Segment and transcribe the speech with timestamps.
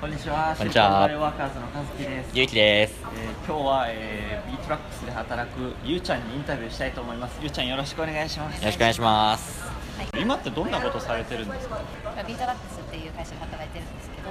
[0.00, 0.54] こんにちは。
[0.56, 2.30] こんにちはワーカーズの和樹です。
[2.34, 2.94] ゆうきです。
[3.16, 7.38] えー今日は、えー、ビートラックスで働くゆうちゃんにインタビューしたいと思います。
[7.40, 8.58] ゆうちゃんよろしくお願いします。
[8.60, 9.64] よろしくお願いします。
[10.20, 11.80] 今ってどんなことされてるんですか？
[12.26, 14.30] ビートラックスっていう会社で働いてるんですけど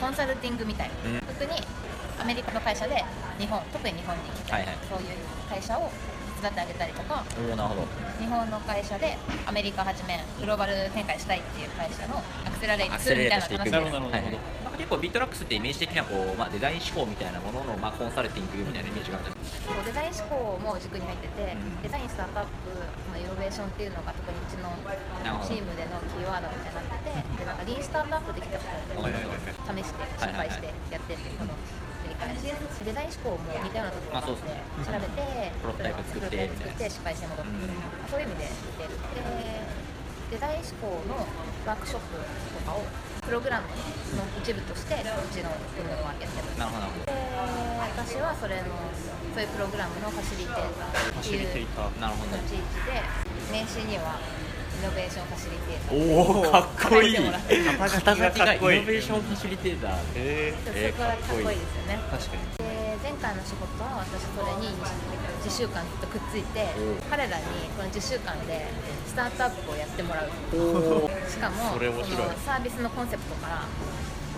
[0.00, 1.60] コンサルティングみたいな、うん特に
[2.20, 3.04] アメリカの会社で
[3.38, 5.06] 日本特に日本に来て、はいはいそういう
[5.50, 5.90] 会社を
[6.36, 7.82] 手伝ってあげたりとかおお、なるほど。
[8.18, 14.38] 日本の会社でアメリカはじめグローバル展開したいっていう会社の accelerate するみたいな話ですなるほどなるほど
[14.76, 22.70] 結構ビートラックスってイメージ的にはこう、まあ、デザイン思考みたいなものの、まあ、コンサルティングみたいなイメージがあるんですこうデザイン思考も軸に入ってて、うんデザインスタートアップ
[23.10, 24.70] のイノベーションっていうのが特にうちの
[25.42, 31.58] チームでのキーワードみたいになっててでなんかリーンスタートアップできたことを試して失敗してやってっていうこの
[32.06, 32.54] 繰り返し
[32.86, 34.46] デザイン思考も似たようなところがあって、
[34.82, 37.52] 調べてプロトタイプ作って作って失敗して戻って
[38.10, 39.82] そういう意味で似てるで
[40.32, 41.26] デザイン思考の
[41.66, 42.82] ワークショップとかを
[43.22, 43.68] プログラム
[44.18, 44.98] の一部としてう
[45.32, 47.12] ちの部門はやってますなるほどで
[47.80, 48.74] 私はそれの
[49.34, 51.94] そういうプログラムのファシリテーターっていう立ター。
[51.94, 52.98] どなるほどち位置で
[53.52, 57.16] 名刺にはイノベーションファシリテーターおお、かっこいい。
[57.16, 58.54] 肩書きが。
[58.54, 62.81] イノベーションファシリテーターえでそこがかっこいいですよね確かに。
[63.02, 64.70] で前回の仕事は私それに
[65.42, 66.66] 10週間ずっとくっついて
[67.10, 67.44] 彼らに
[67.76, 68.66] この10週間で
[69.06, 70.30] スタートアップをやってもらう。
[71.28, 73.64] しかもそのサービスのコンセプトから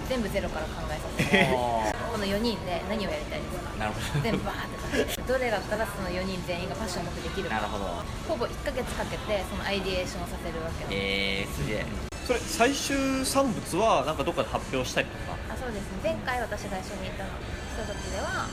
[0.08, 3.72] 全部ゼロから考えさせてこの4人で何をやりたいですか？
[3.78, 4.20] なるほど。
[4.20, 5.22] 全部バーって。
[5.22, 7.56] どれだったらその4人全員がパッションを持ってできるか。
[7.56, 7.84] なるほど。
[8.28, 11.86] ほぼ1ヶ月かけてそのアイディエーションをさせるわけですえー、すげえ。
[12.26, 15.33] それ最終産物はなんかどっかで発表したりとか？
[15.64, 16.12] あそうですね。
[16.12, 18.52] 前回私が一緒にいた人たちでは、あ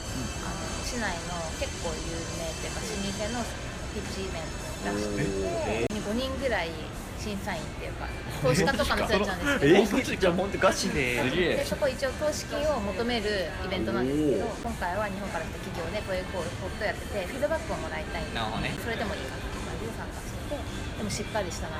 [0.80, 3.44] 市内の結構有名っていうか老舗の
[3.92, 6.72] ピッチイベント出してて5人ぐらい
[7.20, 8.08] 審査員っていうか
[8.40, 10.16] 投資家とかの人たちなんですけど。
[10.16, 11.20] じゃあ本当ガチで。
[11.20, 20.56] でそこ一応投資金を求めるイベントなんですけど今回は日本から来た企業でこういうこうことやっててフィードバックをもらいたいんでねそれでもいいかっていう感じで参加してて
[20.96, 21.76] でもしっかりしたな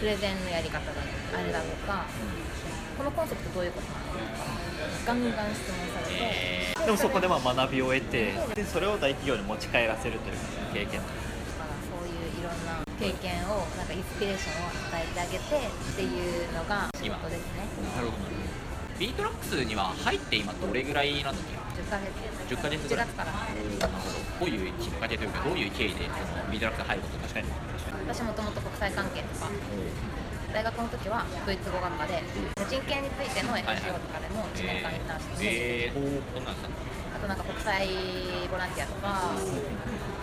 [0.00, 2.08] プレゼンのやり方だあれだとか
[2.96, 4.05] このコンセプトどういうことなのとか
[5.06, 10.36] ガンガン質問されて、でもそこでまあ学びを得て、でそれを大企業に持ち帰らせるという
[10.72, 11.00] 経験。
[11.00, 11.14] だか
[11.64, 17.66] らそういういろんな経験をなんかインスピレーションを与えてあげてっていうのが仕事ですね。
[17.94, 18.26] なるほど
[18.98, 21.52] ビートラックスには入って今どれぐらいなんだっけ
[21.82, 22.08] 10ヶ月。
[22.48, 23.06] 10ヶ月1ぐらい。
[23.06, 23.32] 月から。
[23.32, 24.08] なるほ
[24.40, 27.48] どどういうきっかけというかどういう経緯でそのビートラックスに入ることになったんで？
[27.78, 29.50] すか私もともと国際関係とか
[30.52, 32.22] 大学の時はドイツ語学科で
[32.68, 36.68] 人権についての NGO とかでも1年間行ったんですけど、えー、どんなんですか？
[37.16, 37.86] あとなんか国際
[38.50, 39.32] ボランティアとか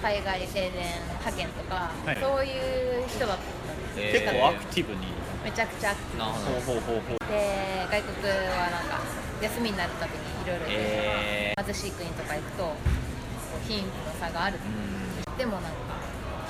[0.02, 0.72] 海外青年
[1.20, 2.18] 派遣とか、はい。
[2.22, 5.08] そういう人だったんです結構アクティブに。
[5.44, 6.18] めちゃくちゃアクティブ。
[6.20, 6.60] なるほど。
[6.60, 7.18] ほうほうほうほう。
[7.30, 9.02] で外国はなんか
[9.42, 14.58] 休みになるたびにいろいろえ貧しい国とか行くとこう貧富の差がある。
[14.58, 15.93] ー、うでもなんか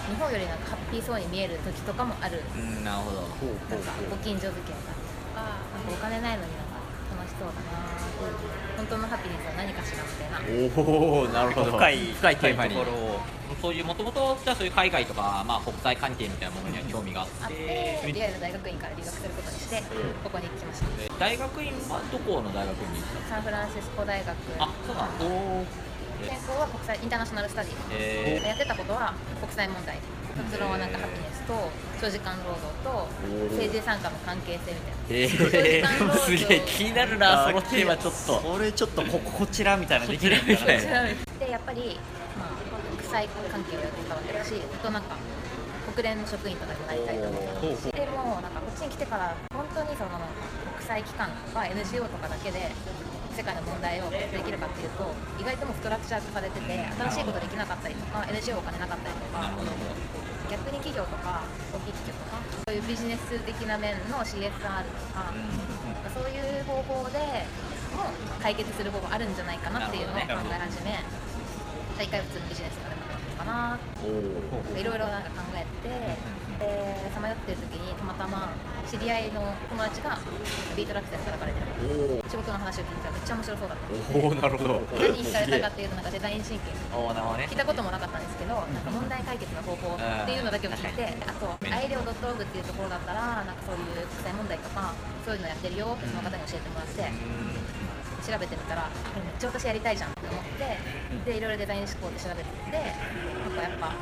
[0.10, 2.42] 日本よりなんかハッピーそうに見える時とかもある。
[2.56, 3.22] んうんなるほど。
[3.70, 5.00] なんかご近所付けだと
[5.36, 6.82] かなんかお金ないのになんか
[7.16, 7.84] 楽しそうだな
[8.78, 10.42] 本当のハピネスは何かしらみたいな。
[10.76, 11.72] おお、なるほど。
[11.78, 12.76] 深い深いテーマに。
[12.76, 13.20] ところを。
[13.62, 19.84] そういうもともとじゃあそういう海外とか、まあ、国際関係みたいなものには興味がああっっててリアル大学院から留学することにして
[20.24, 21.20] ここに来ました。
[21.20, 23.30] 大学院はどこの大学に行った？
[23.30, 24.36] サンフランシスコ大学。
[24.58, 25.26] あそうなんだ
[26.24, 27.20] 専攻は国際インター。
[27.20, 29.98] ナショナルスタディえやってたことは国際問題。
[30.34, 31.54] 卒論はなんかハピネスと
[32.02, 33.08] 長時間労働と
[33.54, 35.04] 政治参加の関係性みたいな。
[35.10, 38.42] えー、すげえ気になるなそのテーマちょっと。
[38.42, 40.92] それちょっとここちらみたいなのできるんこちらみたいな。
[41.46, 42.00] でやっぱり、
[42.38, 45.16] まあ、国際関係をやってたわけだしずっとなんか
[45.94, 50.10] 国連の職員とかになりたいと思ってでもなんかこっちに来てから本当にその
[50.78, 52.72] 国際機関とか NGO とかだけで
[53.34, 55.10] 世界の問題を解決できるかっていうと
[55.42, 59.52] 意外ともうストラクチャー化されてて新しいことできなかったりとか NGO お金なかったりとか
[60.50, 61.42] 逆に企業とか
[61.74, 64.62] 大きい企業とかそういうビジネス的な面の CSR と
[65.12, 65.34] か、
[66.14, 67.20] そういう方法で
[67.98, 68.06] も
[68.42, 71.00] 解決する方法あるんじゃないかなっていうのを考え始め、
[71.98, 73.80] 大会は普通にビジネスとかでのかな
[74.78, 76.18] いろいろなんか考えて
[76.64, 78.52] でさまよってる時にたまたま
[78.90, 80.20] 知り合いの友達が
[80.76, 82.24] ビートラックスで働かれてる。
[82.30, 84.18] 仕事の話を聞いたらめっちゃ面白そうだった。
[84.18, 84.82] おおなるほど。
[84.98, 87.48] 何に惹かれたかっていうとなんかデザインシンキングおーなるほどね。
[87.50, 94.94] 聞いたこともなかったんですけど、なんか問題解決の方法っていうのだけを聞いて、あと、 IDEO.org っていうところだったら、なんかそういう国際問題とか、
[95.26, 97.06] そういうのやってるよってその方に教えてもらって、
[98.24, 100.78] 調べてみたら、これめっちゃ私やりたいじゃんって思って、
[101.32, 103.94] で、いろいろデザイン思考で調べてみて、なんかやっぱ、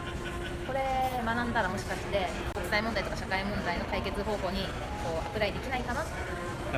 [0.67, 0.79] これ
[1.25, 4.63] 学んだらもしかして、国際問題とか社会問題の解決方法に
[5.03, 6.05] こうアプライできないかなっ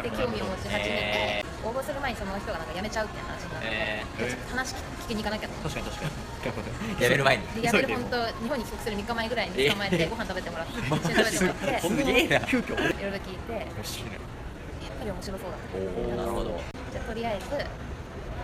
[0.02, 5.54] て興味を持ち始めて、応募する前にその人がなんか辞めちゃうっていう話になって、えでちょっと話聞きに行かなきゃと。
[5.54, 6.10] 思って確かに
[6.50, 6.98] 確かに。
[7.06, 7.62] やめる前に。
[7.62, 12.40] で辞める本当日本に帰国する3日前ぐらいに捕まえてご飯食べてもらって 一緒に食べてもらってすげえな。
[12.42, 14.34] 急遽いろいろ聞いてやっ面白いね
[14.98, 16.62] ぱり面白そうだなるほど。
[16.92, 17.46] じゃあとりあえず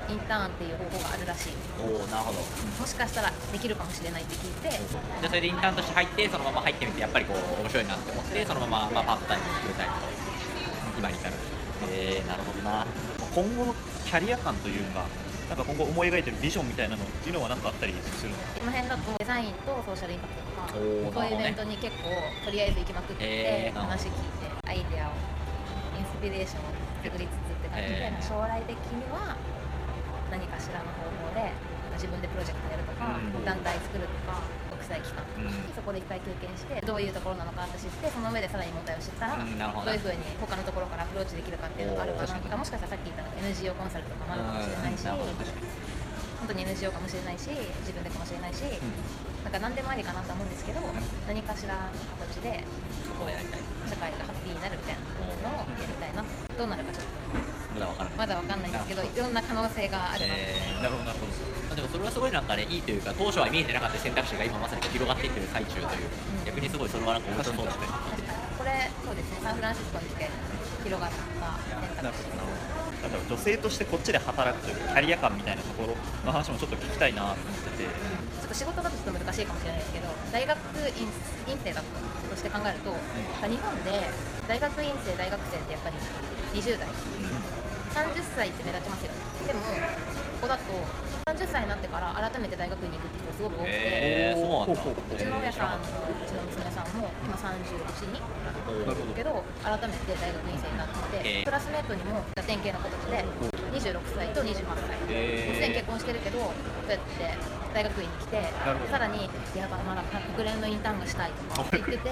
[0.09, 1.53] インターンっていう方法があるらしい。
[1.79, 2.41] おおなるほど。
[2.41, 4.69] もしかしたらできるかもしれないって聞いて。
[4.69, 4.79] じゃ
[5.25, 10.01] あそれでインターンとして入ってそのまま入ってみてやっぱりこう面白いなって思ってそのまま、まあ、パートタイムフルタイムと
[10.97, 11.33] 今に至る。
[11.91, 12.85] えー、なるほどな。
[13.33, 13.75] 今後の
[14.05, 15.05] キャリア感というか
[15.49, 18.37] なんか今後思い描いてるビジョンみたいなのっていうのは何かあったりするの？
[18.37, 22.09] この辺だとデザインとソーシャルインパクトとかおーそういうイベントに結構
[22.45, 24.17] とりあえず行きまくって、えー話聞いて
[24.69, 25.11] アイデアを
[25.97, 28.21] インスピレーションを作りつつって感じで、えー。
[28.21, 29.37] 将来的には
[30.31, 31.51] 何かしらの方法で
[31.97, 33.43] 自分でプロジェクトやるとか、うん。
[33.43, 34.39] 団体作るとか
[34.71, 35.51] 国際機関、うん。
[35.75, 39.65] そこでいっぱい経験してどういうところなのかって知ってその上でさらに問題を知ったら、うんど。
[39.83, 47.51] どういうふうに他のところからアプローチできるかっていうのがあるかなとかもしかしたらさっき言ったの NGO コンサルとかもあるかもしれないし、本当に NGO かもしれないし
[47.83, 48.63] 自分でかもしれないし、
[49.43, 50.79] なんか何でもありかなと思うんですけど、
[51.27, 51.91] 何かしらの
[52.23, 52.63] 形で
[53.89, 55.03] 社会がハッピーになるみたいな
[55.51, 56.23] のをやりたいな。
[56.55, 57.58] どうなるかちょっと
[58.19, 61.31] まだわかんないんですけどいろんな可能性があるなって、えーなるほどなるほど。
[61.71, 66.11] まあでもそれはすごいなんかねいいというか当初は見えてなかった選択肢が今まさに広がっていってる最中という
[66.43, 67.87] 逆にすごいそれはなんか面白そうですね
[68.59, 70.27] これそうですねサンフランシスコに来て
[70.83, 71.15] 広がった
[71.95, 72.27] 選択肢
[72.99, 75.95] なんだろう女性としてこっちで働くというかキャリア感みたいなところ
[76.27, 77.79] の話もちょっと聞きたいなと思って。
[77.79, 80.59] てちょっと仕事だとちょっと難しいかもしれないですけど大学
[80.99, 81.07] 院
[81.47, 82.91] 院生だとして考えると、
[83.47, 84.05] 日本で
[84.47, 85.95] 大学院生大学生ってやっぱり
[86.59, 86.87] 20代
[87.89, 89.17] 30歳って目立ちますよね。
[89.47, 89.67] でもこ
[90.41, 90.63] こだと
[91.29, 94.81] 30歳になってから改めて大学院に行くって人すごく多くて、えー、そうなんだ。
[94.81, 99.13] ほうちの親さんのうちの娘さんも今31になるほど。
[99.13, 103.25] けど改めて大学院生になってクラスメートにもラテン系の子たちで
[103.73, 105.55] 26歳と28歳、えー。
[105.55, 106.53] すでに結婚してるけどこ
[106.87, 107.37] うやって
[107.73, 108.41] 大学院に来て
[108.89, 110.01] さらに「やばまだ
[110.35, 112.09] 国連のインターンがしたい」とか言ってて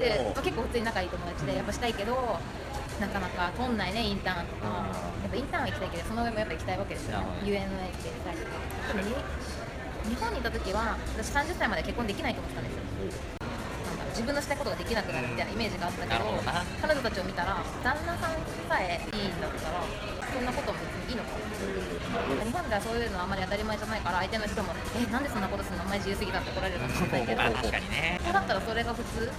[0.00, 2.38] でおー結構普通に仲いい友達でやっぱしたいけど
[3.00, 4.66] なかなか取んないねインターンとか
[5.22, 8.52] やっぱインターンは行きたいけどその上もやっぱ行きたいわけですよ UNA って行きたいとか
[8.88, 9.14] でもに
[10.08, 13.45] 日本にいた時は私30歳まで結婚できないと思ってたんですよ
[14.16, 16.64] 自分のしたいことができなくなるみたいなイメージがあったけどどな。
[16.80, 21.44] 彼女たちを見たら旦那さんさえいいんだったらそんなことも別にいいのかも。
[21.44, 28.20] 日本ではそういうのはあんまり当たり前じゃないから相手の人も「えなんでそんなことするのお前自由すぎだ」って怒られるかもしれないけどまあ確かにね。
[28.24, 29.30] だったらそれが普通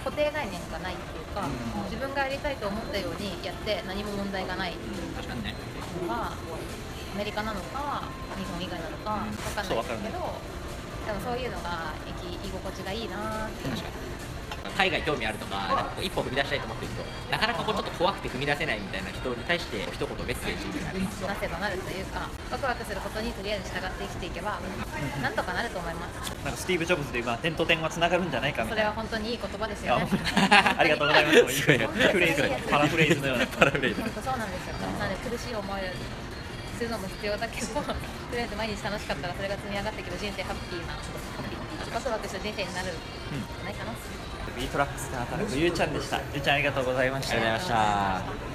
[0.00, 1.44] 固定概念がないっていうか
[1.92, 4.72] 自分がやりたいと思ったようにやって何も問題がない
[5.16, 5.54] 確かにね。
[6.00, 8.08] のがアメリカなのか
[8.40, 10.40] 日本以外なのか分かんないですけど
[11.04, 13.68] でもそういうのが生き居心地がいいなって。
[13.68, 14.11] 確かに
[14.76, 17.02] 海外興味あるとかなんか一歩踏み出したいと思ってる人
[17.32, 24.60] なかなかこうちょっと怖くて踏み出せないみたいな人に対して一言メッセージみたいななせばなるというかワクワクすることにとりあえず従って生きていけば
[25.22, 26.30] なんとかなると思います。
[26.44, 28.82] なんかスティーブ・ジョブズで今点と点はつながるんじゃないかみたいな。
[28.82, 30.08] それは本当にいい言葉ですよね。
[30.78, 31.72] あ りがとうございます。
[31.72, 34.00] いねフレーズパラフレーズのようなパラフレーズ。
[34.02, 34.74] 本当そうなんですよ。
[34.98, 35.84] なので苦しい思いを
[36.78, 37.94] するのも必要だけどと
[38.34, 40.98] りあえず毎日楽しかったらそれが積み上がっていけば人生ハッピーな
[41.94, 43.92] ワクワクする人生になるんじゃないかな、
[44.56, 46.20] ビートラックスで働くゆうちゃんでした。
[46.32, 47.36] ゆうちゃんありがとうございました。
[47.36, 48.51] ありがとうございました。